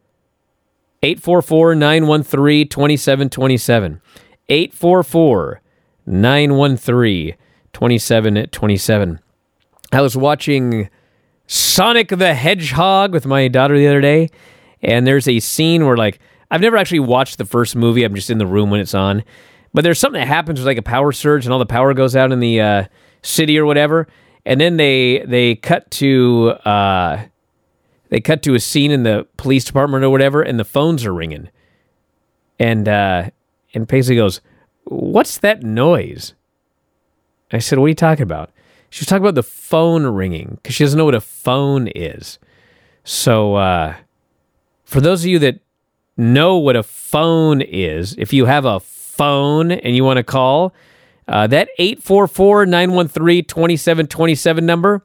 [1.02, 4.00] 844 913 2727.
[4.48, 5.60] 844
[6.06, 7.34] 913
[7.72, 9.20] 2727.
[9.92, 10.88] I was watching
[11.46, 14.28] Sonic the Hedgehog with my daughter the other day,
[14.82, 18.30] and there's a scene where, like, I've never actually watched the first movie, I'm just
[18.30, 19.24] in the room when it's on.
[19.72, 22.16] But there's something that happens with like a power surge and all the power goes
[22.16, 22.84] out in the uh,
[23.22, 24.08] city or whatever.
[24.44, 27.24] And then they they cut to uh,
[28.10, 31.14] they cut to a scene in the police department or whatever, and the phones are
[31.14, 31.48] ringing.
[32.58, 33.30] And uh,
[33.72, 34.40] and Paisley goes,
[34.84, 36.34] "What's that noise?"
[37.52, 38.50] I said, "What are you talking about?"
[38.90, 42.40] She was talking about the phone ringing because she doesn't know what a phone is.
[43.04, 43.94] So, uh,
[44.84, 45.60] for those of you that
[46.16, 50.74] know what a phone is, if you have a phone and you want to call,
[51.28, 55.04] uh, that 844 913 2727 number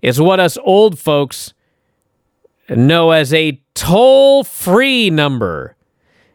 [0.00, 1.52] is what us old folks
[2.68, 5.76] know as a toll free number.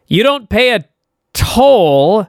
[0.08, 0.86] You don't pay a
[1.34, 2.28] toll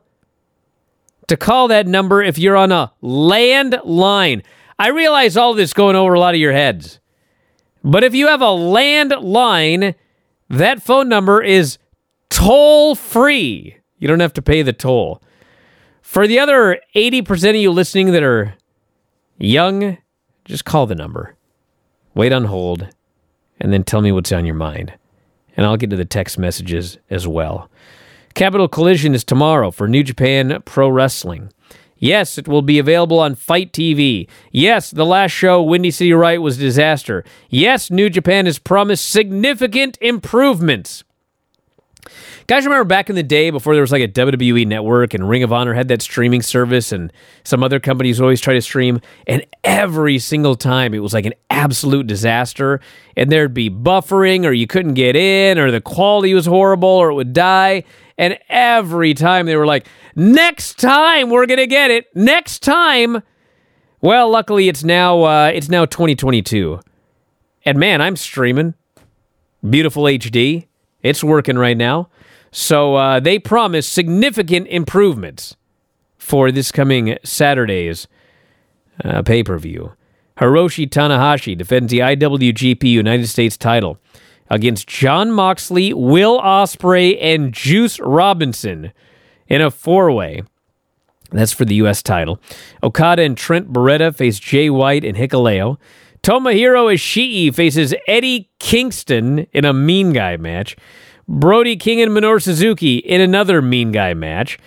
[1.29, 4.45] to call that number if you're on a landline.
[4.79, 7.01] I realize all this going over a lot of your heads.
[7.85, 9.95] But if you have a landline,
[10.49, 11.79] that phone number is
[12.31, 13.77] toll free.
[13.99, 15.23] You don't have to pay the toll.
[16.01, 18.55] For the other 80% of you listening that are
[19.39, 19.99] young,
[20.45, 21.37] just call the number.
[22.15, 22.89] Wait on hold
[23.63, 24.93] and then tell me what's on your mind.
[25.57, 27.71] And I'll get to the text messages as well.
[28.35, 31.53] Capital Collision is tomorrow for New Japan Pro Wrestling.
[31.97, 34.29] Yes, it will be available on FITE TV.
[34.51, 37.25] Yes, the last show, Windy City Riot, was a disaster.
[37.49, 41.05] Yes, New Japan has promised significant improvements.
[42.49, 45.43] Guys, remember back in the day before there was like a WWE network and Ring
[45.43, 47.13] of Honor had that streaming service and
[47.45, 51.35] some other companies always try to stream, and every single time it was like an
[51.51, 52.81] absolute disaster.
[53.17, 57.11] And there'd be buffering, or you couldn't get in, or the quality was horrible, or
[57.11, 57.85] it would die.
[58.19, 62.07] And every time they were like, next time we're going to get it.
[62.15, 63.23] Next time.
[64.01, 66.81] Well, luckily it's now uh, it's now 2022.
[67.65, 68.75] And man, I'm streaming.
[69.69, 70.67] Beautiful HD.
[71.03, 72.09] It's working right now.
[72.53, 75.57] So uh, they promise significant improvements
[76.19, 78.07] for this coming Saturday's
[79.03, 79.93] uh, pay per view.
[80.39, 83.99] Hiroshi Tanahashi defends the IWGP United States title
[84.51, 88.93] against John Moxley, Will Ospreay, and Juice Robinson
[89.49, 90.43] in a four way.
[91.31, 92.03] That's for the U.S.
[92.03, 92.39] title.
[92.83, 95.79] Okada and Trent Beretta face Jay White and Hikuleo.
[96.23, 100.77] Tomohiro Ishii faces Eddie Kingston in a Mean Guy match.
[101.33, 104.59] Brody King and Minoru Suzuki in another Mean Guy match.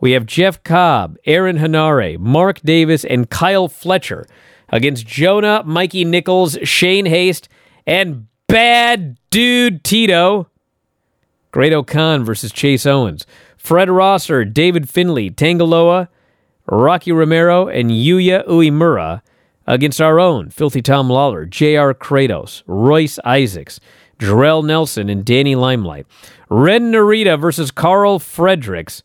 [0.00, 4.26] We have Jeff Cobb, Aaron Henare, Mark Davis, and Kyle Fletcher
[4.68, 7.48] against Jonah, Mikey Nichols, Shane Haste,
[7.86, 10.46] and Bad Dude Tito.
[11.52, 13.24] Great-O-Khan versus Chase Owens.
[13.56, 16.08] Fred Rosser, David Finlay, Tangaloa,
[16.66, 19.22] Rocky Romero, and Yuya Uemura
[19.66, 21.94] against our own Filthy Tom Lawler, J.R.
[21.94, 23.80] Kratos, Royce Isaacs,
[24.20, 26.06] Jorel Nelson, and Danny Limelight.
[26.48, 29.02] Ren Narita versus Karl Fredericks,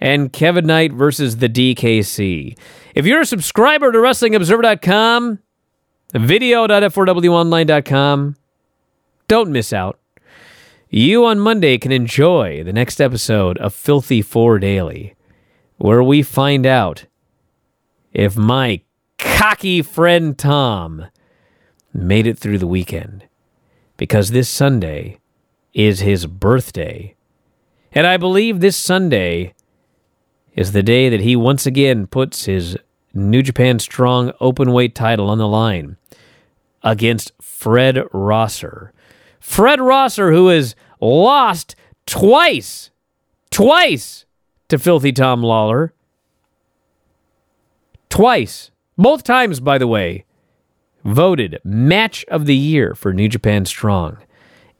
[0.00, 2.58] and Kevin Knight versus the DKC.
[2.94, 5.38] If you're a subscriber to WrestlingObserver.com,
[6.14, 8.36] video.f4wonline.com,
[9.26, 9.98] don't miss out.
[10.90, 15.14] You on Monday can enjoy the next episode of Filthy Four Daily,
[15.76, 17.04] where we find out
[18.12, 18.80] if my
[19.18, 21.06] cocky friend Tom
[21.92, 23.27] made it through the weekend.
[23.98, 25.18] Because this Sunday
[25.74, 27.14] is his birthday.
[27.92, 29.52] And I believe this Sunday
[30.54, 32.78] is the day that he once again puts his
[33.12, 35.96] New Japan Strong open weight title on the line
[36.82, 38.92] against Fred Rosser.
[39.40, 41.74] Fred Rosser, who has lost
[42.06, 42.90] twice,
[43.50, 44.24] twice
[44.68, 45.92] to Filthy Tom Lawler.
[48.08, 48.70] Twice.
[48.96, 50.24] Both times, by the way,
[51.04, 54.18] voted match of the year for New Japan Strong.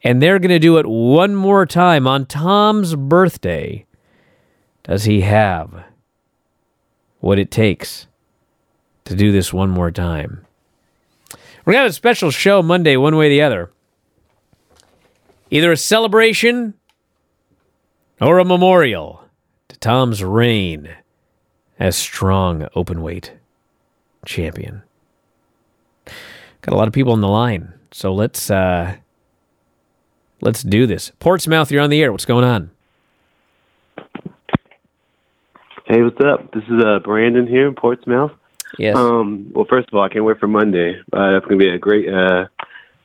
[0.03, 3.85] And they're going to do it one more time on Tom's birthday.
[4.83, 5.83] Does he have
[7.19, 8.07] what it takes
[9.05, 10.45] to do this one more time?
[11.65, 13.71] We're going to have a special show Monday, one way or the other.
[15.51, 16.75] Either a celebration
[18.21, 19.23] or a memorial
[19.67, 20.89] to Tom's reign
[21.77, 23.31] as strong openweight
[24.25, 24.83] champion.
[26.61, 28.97] Got a lot of people on the line, so let's uh,
[30.41, 31.11] let's do this.
[31.19, 32.11] Portsmouth, you're on the air.
[32.11, 32.71] What's going on?
[35.85, 36.51] Hey, what's up?
[36.53, 38.31] This is uh, Brandon here in Portsmouth.
[38.77, 38.95] Yes.
[38.95, 40.99] Um, well, first of all, I can't wait for Monday.
[41.11, 42.45] Uh, that's going to be a great uh,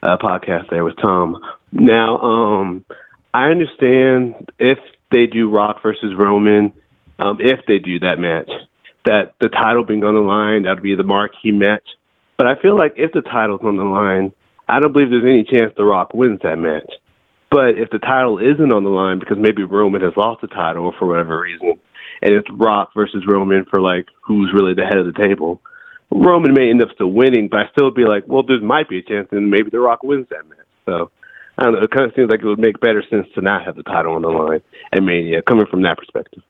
[0.03, 1.43] uh, podcast there with Tom.
[1.73, 2.85] Now, um,
[3.33, 4.79] I understand if
[5.11, 6.73] they do Rock versus Roman,
[7.19, 8.51] um, if they do that match,
[9.05, 11.89] that the title being on the line, that would be the marquee match.
[12.37, 14.33] But I feel like if the title's on the line,
[14.69, 16.91] I don't believe there's any chance The Rock wins that match.
[17.51, 20.93] But if the title isn't on the line because maybe Roman has lost the title
[20.99, 21.79] for whatever reason,
[22.23, 25.61] and it's Rock versus Roman for like who's really the head of the table,
[26.11, 28.99] Roman may end up still winning, but I still be like, well, there might be
[28.99, 30.59] a chance, and maybe The Rock wins that match.
[30.87, 31.11] So
[31.57, 31.83] I don't know.
[31.83, 34.15] It kind of seems like it would make better sense to not have the title
[34.15, 36.43] on the line at Mania, coming from that perspective.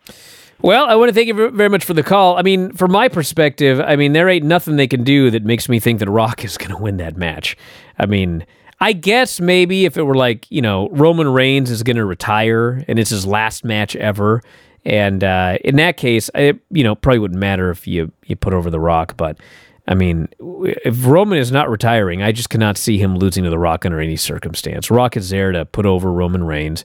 [0.62, 2.38] Well, I want to thank you very much for the call.
[2.38, 5.68] I mean, from my perspective, I mean, there ain't nothing they can do that makes
[5.68, 7.56] me think that Rock is going to win that match.
[7.98, 8.46] I mean,
[8.80, 12.84] I guess maybe if it were like you know Roman Reigns is going to retire
[12.88, 14.42] and it's his last match ever,
[14.84, 18.52] and uh, in that case, it you know probably wouldn't matter if you you put
[18.52, 19.38] over The Rock, but
[19.86, 23.58] I mean, if Roman is not retiring, I just cannot see him losing to The
[23.58, 24.90] Rock under any circumstance.
[24.90, 26.84] Rock is there to put over Roman Reigns,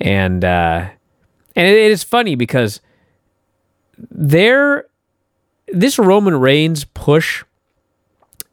[0.00, 0.88] and uh,
[1.54, 2.80] and it, it is funny because
[4.10, 4.86] there,
[5.68, 7.44] this Roman Reigns push,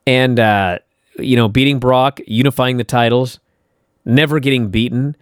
[0.06, 0.78] and uh,
[1.18, 3.40] you know, beating Brock, unifying the titles,
[4.04, 5.16] never getting beaten.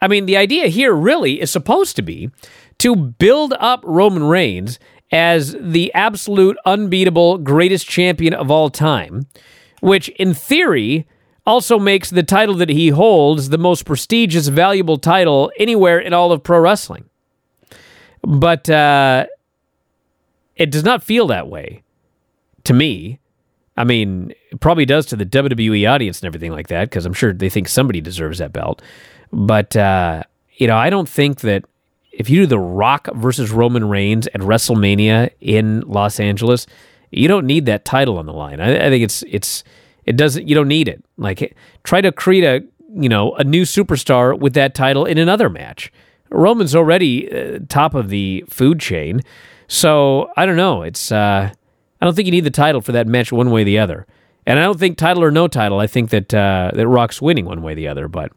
[0.00, 2.30] I mean, the idea here really is supposed to be
[2.78, 4.78] to build up Roman Reigns
[5.12, 9.26] as the absolute unbeatable greatest champion of all time,
[9.80, 11.06] which in theory
[11.46, 16.32] also makes the title that he holds the most prestigious, valuable title anywhere in all
[16.32, 17.04] of pro wrestling.
[18.22, 19.26] But uh,
[20.56, 21.82] it does not feel that way
[22.64, 23.18] to me.
[23.76, 27.14] I mean, it probably does to the WWE audience and everything like that, because I'm
[27.14, 28.82] sure they think somebody deserves that belt.
[29.32, 30.24] But, uh,
[30.56, 31.64] you know, I don't think that
[32.12, 36.66] if you do The Rock versus Roman Reigns at WrestleMania in Los Angeles,
[37.10, 38.60] you don't need that title on the line.
[38.60, 39.64] I, I think it's it's
[40.04, 41.04] it doesn't you don't need it.
[41.16, 45.48] Like try to create a you know a new superstar with that title in another
[45.48, 45.92] match.
[46.30, 49.20] Roman's already uh, top of the food chain,
[49.72, 50.82] so I don't know.
[50.82, 51.50] It's uh,
[52.00, 54.06] I don't think you need the title for that match one way or the other.
[54.44, 55.78] And I don't think title or no title.
[55.78, 58.06] I think that uh, that Rock's winning one way or the other.
[58.06, 58.32] But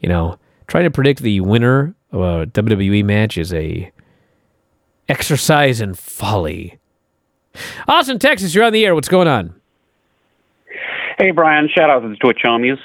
[0.00, 3.90] you know, trying to predict the winner of a WWE match is a
[5.08, 6.78] exercise in folly.
[7.88, 8.94] Austin, Texas, you're on the air.
[8.94, 9.54] What's going on?
[11.18, 11.70] Hey, Bryan.
[11.74, 12.78] Shout out to the Twitch homies.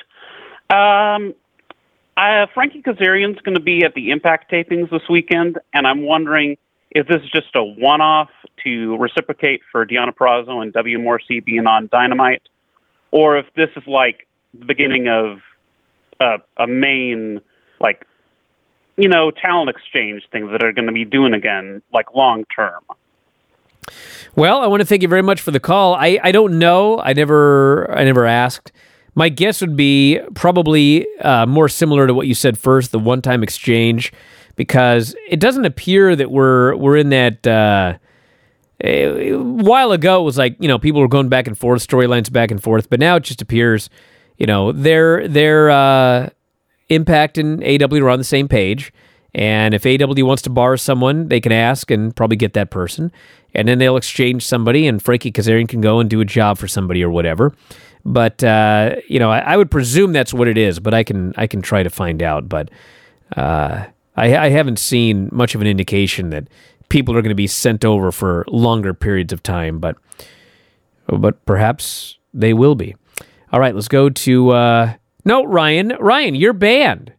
[0.73, 1.35] Um,
[2.15, 6.55] uh, Frankie Kazarian's going to be at the Impact tapings this weekend, and I'm wondering
[6.95, 8.29] if this is just a one-off
[8.63, 10.97] to reciprocate for Deonna Purrazzo and W.
[10.97, 12.41] Morrissey being on Dynamite,
[13.11, 14.25] or if this is like
[14.57, 15.39] the beginning of
[16.21, 17.41] uh, a main,
[17.81, 18.07] like,
[18.95, 22.81] you know, talent exchange things that are going to be doing again, like long term.
[24.35, 25.95] Well, I want to thank you very much for the call.
[25.95, 26.99] I, I don't know.
[26.99, 28.71] I never I never asked.
[29.15, 33.21] My guess would be probably uh, more similar to what you said first, the one
[33.21, 34.11] time exchange,
[34.55, 37.45] because it doesn't appear that we're we're in that.
[37.45, 37.97] Uh,
[38.83, 42.31] a while ago, it was like you know people were going back and forth, storylines
[42.31, 43.89] back and forth, but now it just appears,
[44.37, 46.29] you know, their their uh,
[46.89, 48.93] Impact and AEW are on the same page.
[49.33, 53.11] And if AEW wants to bar someone, they can ask and probably get that person.
[53.53, 56.67] And then they'll exchange somebody, and Frankie Kazarian can go and do a job for
[56.67, 57.53] somebody or whatever.
[58.05, 60.79] But uh, you know, I, I, would presume that's what it is.
[60.79, 62.47] But I can I can try to find out.
[62.47, 62.69] But
[63.35, 66.47] uh, I, I haven't seen much of an indication that
[66.89, 69.79] people are going to be sent over for longer periods of time.
[69.79, 69.97] But
[71.07, 72.95] but perhaps they will be.
[73.51, 75.93] All right, let's go to uh, no Ryan.
[75.99, 77.13] Ryan, you're banned.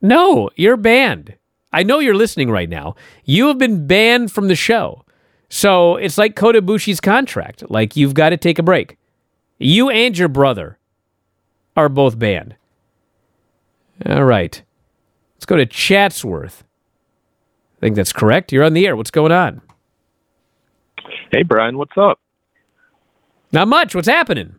[0.00, 1.36] No, you're banned.
[1.72, 2.96] I know you're listening right now.
[3.24, 5.04] You have been banned from the show.
[5.48, 7.70] So it's like Kota Ibushi's contract.
[7.70, 8.96] Like you've got to take a break.
[9.58, 10.78] You and your brother
[11.76, 12.56] are both banned.
[14.06, 14.62] All right.
[15.40, 16.64] Let's go to Chatsworth.
[17.78, 18.52] I think that's correct.
[18.52, 18.94] You're on the air.
[18.94, 19.62] What's going on?
[21.32, 21.78] Hey, Bryan.
[21.78, 22.20] What's up?
[23.50, 23.94] Not much.
[23.94, 24.56] What's happening?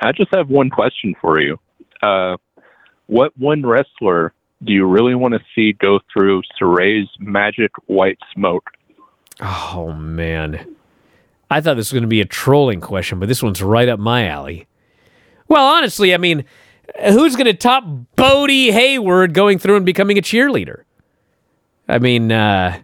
[0.00, 1.58] I just have one question for you.
[2.00, 2.36] Uh,
[3.06, 8.70] what one wrestler do you really want to see go through Sarray's magic white smoke?
[9.40, 10.76] Oh man,
[11.50, 13.98] I thought this was going to be a trolling question, but this one's right up
[13.98, 14.68] my alley.
[15.48, 16.44] Well, honestly, I mean,
[17.00, 17.84] who's going to top
[18.16, 20.82] Bodhi Hayward going through and becoming a cheerleader?
[21.88, 22.80] I mean, uh,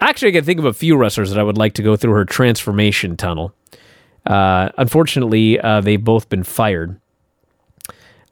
[0.00, 2.12] actually, I can think of a few wrestlers that I would like to go through
[2.12, 3.54] her transformation tunnel.
[4.26, 7.00] Uh, unfortunately, uh, they've both been fired.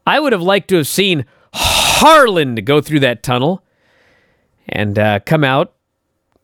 [0.05, 3.63] I would have liked to have seen Harland go through that tunnel
[4.67, 5.73] and uh, come out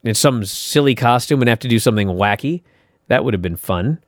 [0.02, 2.62] in some silly costume and have to do something wacky.
[3.08, 3.98] That would have been fun.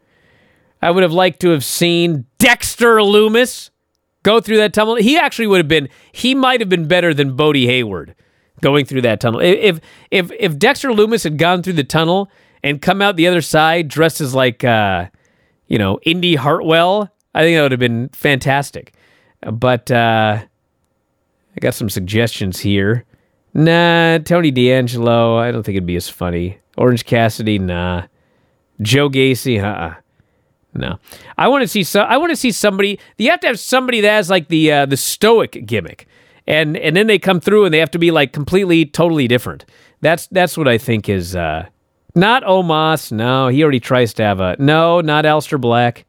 [0.83, 3.71] I would have liked to have seen Dexter Loomis
[4.23, 4.97] go through that tunnel.
[4.97, 5.89] He actually would have been.
[6.11, 8.15] He might have been better than Bodhi Hayward
[8.61, 9.41] going through that tunnel.
[9.41, 12.31] If if if Dexter Loomis had gone through the tunnel
[12.63, 15.07] and come out the other side dressed as like uh,
[15.69, 18.93] you know Indi Hartwell, I think that would have been fantastic.
[19.41, 20.43] But uh,
[21.57, 23.05] I got some suggestions here.
[23.55, 26.59] Nah, Tony D'Angelo, I don't think it'd be as funny.
[26.79, 28.07] Orange Cassidy, nah.
[28.81, 30.02] Joe Gacy, uh-uh.
[30.75, 30.99] No,
[31.37, 31.83] I want to see.
[31.85, 32.99] So I want to see somebody.
[33.19, 36.07] You have to have somebody that has like the uh, the stoic gimmick,
[36.47, 39.67] and and then they come through and they have to be like completely, totally different.
[40.01, 41.67] That's that's what I think is uh,
[42.15, 43.13] not Omos.
[43.13, 46.07] No, he already tries to have a no, not Aleister Black.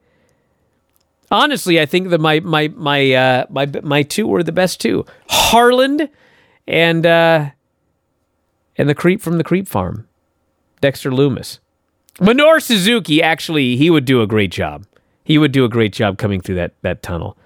[1.30, 5.06] Honestly, I think that my my my uh, my my two were the best two.
[5.28, 6.10] Harland
[6.68, 7.50] and uh,
[8.78, 10.08] and the creep from the creep farm,
[10.80, 11.60] Dexter Loomis.
[12.20, 14.86] Minoru Suzuki actually he would do a great job.
[15.24, 17.38] He would do a great job coming through that that tunnel.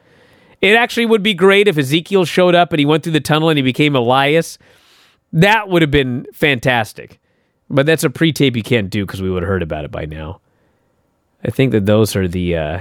[0.61, 3.49] It actually would be great if Ezekiel showed up and he went through the tunnel
[3.49, 4.57] and he became Elias.
[5.31, 7.19] That would have been fantastic.
[7.69, 10.05] But that's a pre-tape you can't do because we would have heard about it by
[10.05, 10.39] now.
[11.43, 12.55] I think that those are the.
[12.55, 12.79] Uh...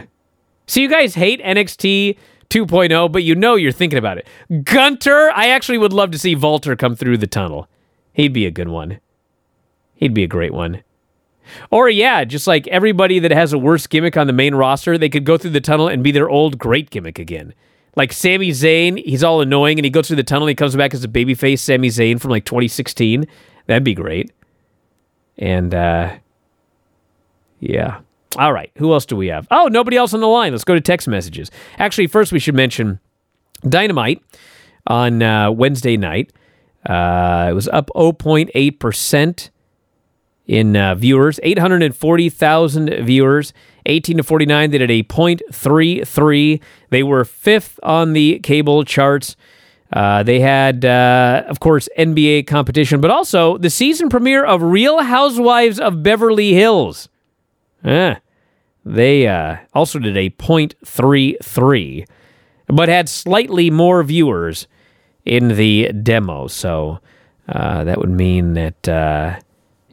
[0.66, 2.16] So you guys hate NXT
[2.48, 4.26] 2.0, but you know you're thinking about it.
[4.64, 7.68] Gunther, I actually would love to see Walter come through the tunnel.
[8.12, 9.00] He'd be a good one.
[9.94, 10.82] He'd be a great one.
[11.70, 15.08] Or yeah, just like everybody that has a worse gimmick on the main roster, they
[15.08, 17.54] could go through the tunnel and be their old great gimmick again.
[17.96, 20.76] Like Sami Zayn, he's all annoying and he goes through the tunnel and he comes
[20.76, 23.26] back as a babyface Sami Zayn from like 2016.
[23.66, 24.32] That'd be great.
[25.38, 26.16] And uh
[27.60, 28.00] yeah.
[28.38, 28.70] All right.
[28.76, 29.46] Who else do we have?
[29.50, 30.52] Oh, nobody else on the line.
[30.52, 31.50] Let's go to text messages.
[31.78, 33.00] Actually, first we should mention
[33.66, 34.22] Dynamite
[34.86, 36.32] on uh, Wednesday night.
[36.84, 39.50] Uh, it was up 0.8%
[40.46, 43.52] in uh, viewers, 840,000 viewers.
[43.86, 46.60] 18 to 49, they did a 0.33.
[46.90, 49.36] They were fifth on the cable charts.
[49.92, 55.02] Uh, they had, uh, of course, NBA competition, but also the season premiere of Real
[55.02, 57.08] Housewives of Beverly Hills.
[57.84, 58.16] Eh,
[58.84, 62.06] they uh, also did a 0.33,
[62.66, 64.66] but had slightly more viewers
[65.24, 66.48] in the demo.
[66.48, 67.00] So
[67.48, 69.38] uh, that would mean that uh,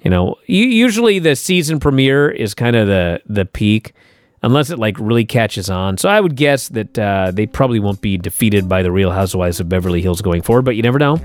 [0.03, 3.93] you know, usually the season premiere is kind of the the peak,
[4.41, 5.97] unless it like really catches on.
[5.97, 9.59] So I would guess that uh, they probably won't be defeated by the Real Housewives
[9.59, 11.21] of Beverly Hills going forward, but you never know.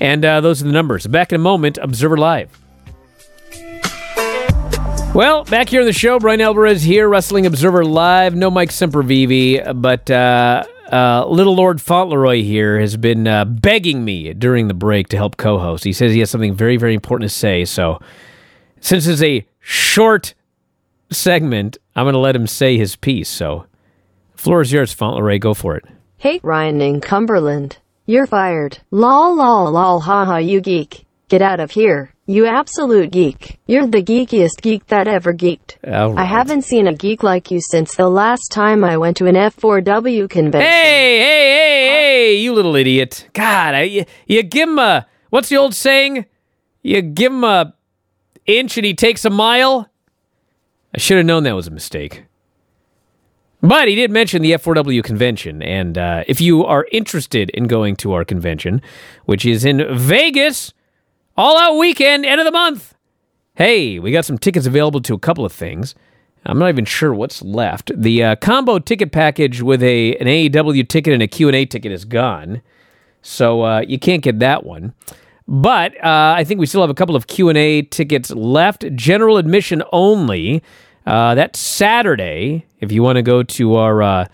[0.00, 1.06] And uh, those are the numbers.
[1.06, 2.58] Back in a moment, Observer Live.
[5.14, 8.34] Well, back here on the show, Bryan Alvarez here, Wrestling Observer Live.
[8.34, 14.32] No Mike Sempervive, but uh, uh, Little Lord Fauntleroy here has been uh, begging me
[14.34, 15.84] during the break to help co-host.
[15.84, 17.64] He says he has something very, very important to say.
[17.64, 18.00] So,
[18.80, 20.34] since it's a short
[21.10, 23.28] segment, I'm going to let him say his piece.
[23.28, 23.66] So,
[24.34, 25.38] floor is yours, Fauntleroy.
[25.38, 25.84] Go for it.
[26.18, 27.78] Hey, Ryan in Cumberland.
[28.06, 28.78] You're fired.
[28.90, 31.04] Lol, lol, lol, haha, you geek.
[31.28, 32.12] Get out of here.
[32.28, 33.60] You absolute geek.
[33.66, 35.76] You're the geekiest geek that ever geeked.
[35.86, 36.18] Right.
[36.18, 39.36] I haven't seen a geek like you since the last time I went to an
[39.36, 40.68] F4W convention.
[40.68, 43.28] Hey, hey, hey, hey, you little idiot.
[43.32, 46.26] God, I, you, you give him a, what's the old saying?
[46.82, 47.74] You give him a
[48.44, 49.88] inch and he takes a mile?
[50.92, 52.24] I should have known that was a mistake.
[53.62, 55.62] But he did mention the F4W convention.
[55.62, 58.82] And uh, if you are interested in going to our convention,
[59.26, 60.72] which is in Vegas,
[61.36, 62.94] all out weekend, end of the month.
[63.54, 65.94] Hey, we got some tickets available to a couple of things.
[66.44, 67.90] I'm not even sure what's left.
[67.94, 72.04] The uh, combo ticket package with a an AEW ticket and a Q&A ticket is
[72.04, 72.62] gone.
[73.22, 74.94] So uh, you can't get that one.
[75.48, 78.84] But uh, I think we still have a couple of Q&A tickets left.
[78.94, 80.62] General admission only.
[81.06, 82.66] Uh, that's Saturday.
[82.80, 84.26] If you want to go to our uh,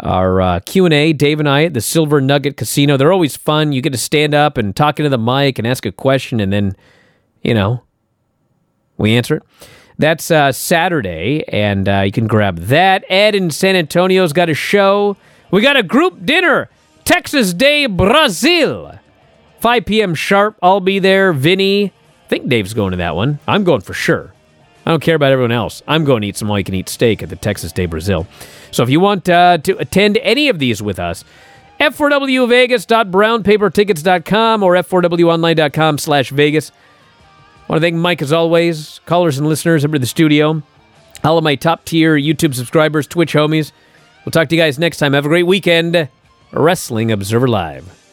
[0.00, 2.96] our uh, q&a dave and i at the silver nugget casino.
[2.96, 3.72] They're always fun.
[3.72, 6.52] You get to stand up and talk into the mic and ask a question and
[6.52, 6.76] then
[7.42, 7.82] you know
[8.96, 9.42] we answer it.
[9.98, 13.04] That's uh, saturday and uh, you can grab that.
[13.08, 15.16] Ed in san antonio's got a show.
[15.50, 16.68] We got a group dinner.
[17.04, 18.98] Texas de Brazil.
[19.60, 20.58] 5 p.m sharp.
[20.62, 21.32] I'll be there.
[21.32, 21.92] Vinny.
[22.24, 23.38] I think dave's going to that one.
[23.46, 24.34] I'm going for sure
[24.86, 25.82] I don't care about everyone else.
[25.86, 28.26] I'm going to eat some all you can eat steak at the Texas de Brazil.
[28.70, 31.24] So if you want uh, to attend any of these with us,
[31.80, 36.70] f4wvegas.brownpapertickets.com or f4wonline.com slash Vegas.
[36.70, 40.62] I want to thank Mike as always, callers and listeners over to the studio,
[41.24, 43.72] all of my top tier YouTube subscribers, Twitch homies.
[44.24, 45.14] We'll talk to you guys next time.
[45.14, 46.08] Have a great weekend.
[46.52, 48.03] Wrestling Observer Live.